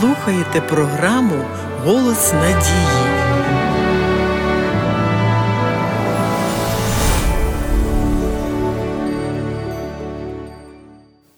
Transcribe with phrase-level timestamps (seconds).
[0.00, 1.44] слухаєте програму
[1.84, 3.04] Голос надії.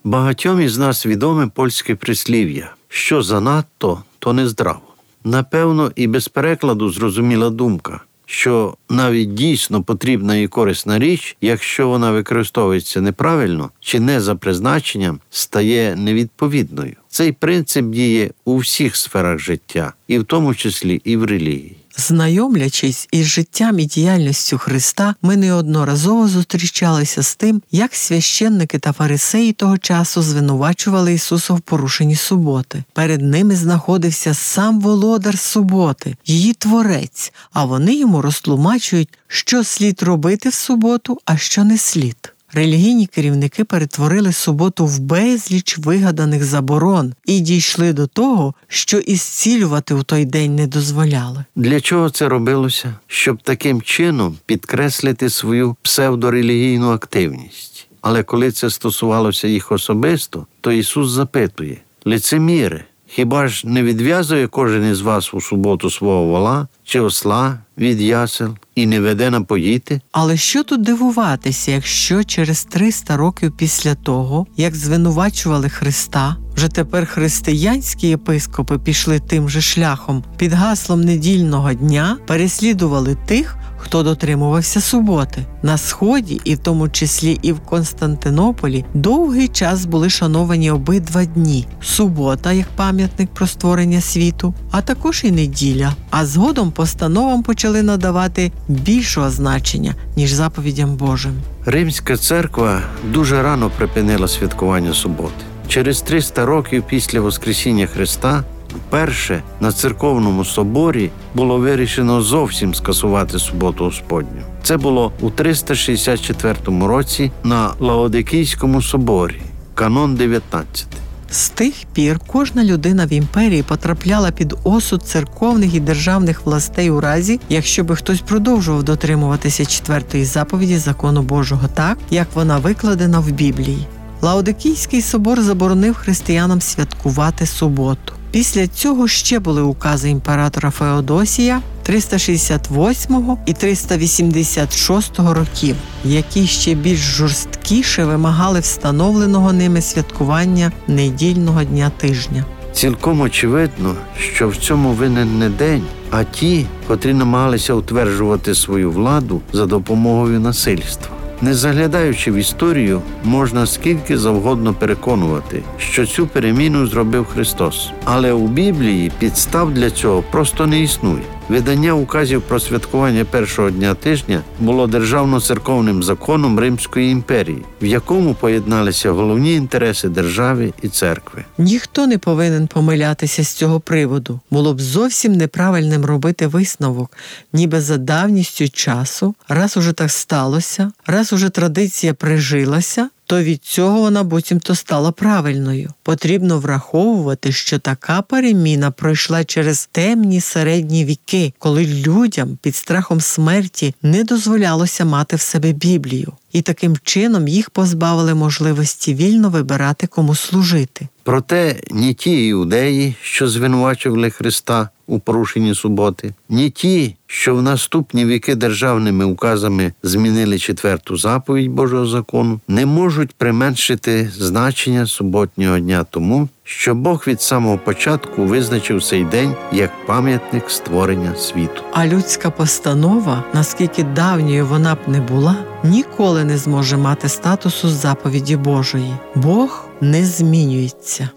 [0.03, 4.81] Багатьом із нас відоме польське прислів'я, що занадто, то не здраво.
[5.23, 12.11] Напевно, і без перекладу зрозуміла думка, що навіть дійсно потрібна і корисна річ, якщо вона
[12.11, 16.95] використовується неправильно чи не за призначенням, стає невідповідною.
[17.17, 21.77] Цей принцип діє у всіх сферах життя, і в тому числі і в релігії.
[21.97, 29.53] Знайомлячись із життям і діяльністю Христа, ми неодноразово зустрічалися з тим, як священники та фарисеї
[29.53, 32.83] того часу звинувачували Ісуса в порушенні суботи.
[32.93, 40.49] Перед ними знаходився сам володар суботи, її творець, а вони йому розтлумачують, що слід робити
[40.49, 42.33] в суботу, а що не слід.
[42.53, 49.93] Релігійні керівники перетворили суботу в безліч вигаданих заборон і дійшли до того, що і зцілювати
[49.93, 51.45] у той день не дозволяли.
[51.55, 52.95] Для чого це робилося?
[53.07, 57.87] Щоб таким чином підкреслити свою псевдорелігійну активність.
[58.01, 64.91] Але коли це стосувалося їх особисто, то Ісус запитує лицеміри, хіба ж не відв'язує кожен
[64.91, 70.01] із вас у суботу свого вола чи осла від ясел і не веде напоїти?
[70.11, 77.05] Але що тут дивуватися, якщо через 300 років після того, як звинувачували Христа, вже тепер
[77.05, 83.57] християнські єпископи пішли тим же шляхом під гаслом недільного дня, переслідували тих,
[83.87, 85.45] хто дотримувався суботи.
[85.63, 91.67] На сході, і в тому числі і в Константинополі, довгий час були шановані обидва дні:
[91.81, 95.93] субота, як пам'ятник про створення світу, а також і неділя.
[96.09, 101.33] А згодом постановам почали надавати більшого значення ніж заповідям Божим.
[101.65, 102.81] Римська церква
[103.13, 105.45] дуже рано припинила святкування суботи.
[105.67, 108.43] Через 300 років після Воскресіння Христа
[108.75, 114.41] вперше на церковному соборі було вирішено зовсім скасувати суботу Господню.
[114.63, 119.41] Це було у 364 році на Лаодикійському соборі,
[119.73, 120.87] канон 19.
[121.31, 126.99] З тих пір кожна людина в імперії потрапляла під осуд церковних і державних властей у
[126.99, 133.31] разі, якщо би хтось продовжував дотримуватися четвертої заповіді закону Божого так, як вона викладена в
[133.31, 133.87] Біблії.
[134.21, 138.13] Лаодикійський собор заборонив християнам святкувати суботу.
[138.31, 148.05] Після цього ще були укази імператора Феодосія 368 і 386 років, які ще більш жорсткіше
[148.05, 152.45] вимагали встановленого ними святкування недільного дня тижня.
[152.73, 159.41] Цілком очевидно, що в цьому винен не день, а ті, котрі намагалися утверджувати свою владу
[159.53, 161.16] за допомогою насильства.
[161.41, 167.89] Не заглядаючи в історію, можна скільки завгодно переконувати, що цю переміну зробив Христос.
[168.03, 171.23] Але у Біблії підстав для цього просто не існує.
[171.49, 179.11] Видання указів про святкування першого дня тижня було державно-церковним законом Римської імперії, в якому поєдналися
[179.11, 181.45] головні інтереси держави і церкви.
[181.57, 184.39] Ніхто не повинен помилятися з цього приводу.
[184.51, 187.17] Було б зовсім неправильним робити висновок,
[187.53, 193.99] ніби за давністю часу, раз уже так сталося, раз уже традиція прижилася то від цього
[193.99, 195.89] вона буцімто стала правильною.
[196.03, 203.95] Потрібно враховувати, що така переміна пройшла через темні середні віки, коли людям під страхом смерті
[204.01, 210.35] не дозволялося мати в себе Біблію, і таким чином їх позбавили можливості вільно вибирати кому
[210.35, 211.07] служити.
[211.23, 218.25] Проте ні ті іудеї, що звинувачували Христа у порушенні суботи, ні ті, що в наступні
[218.25, 226.49] віки державними указами змінили четверту заповідь Божого закону, не можуть применшити значення суботнього дня тому,
[226.63, 231.81] що Бог від самого початку визначив цей день як пам'ятник створення світу.
[231.91, 238.55] А людська постанова, наскільки давньою вона б не була, ніколи не зможе мати статусу заповіді
[238.55, 239.13] Божої.
[239.35, 241.29] Бог не змінюється.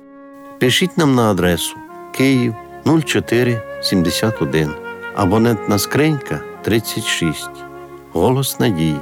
[0.61, 1.75] Пишіть нам на адресу
[2.17, 2.55] Київ
[2.85, 4.71] 0471,
[5.17, 7.51] абонентна скринька 36,
[8.13, 8.97] Голос Надії.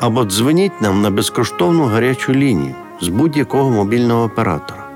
[0.00, 4.88] Або дзвоніть нам на безкоштовну гарячу лінію з будь-якого мобільного оператора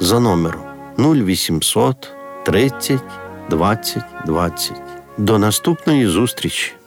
[0.00, 0.62] за номером
[0.98, 2.08] 0800
[2.44, 3.00] 30
[3.50, 4.82] 20 20.
[5.18, 6.77] До наступної зустрічі!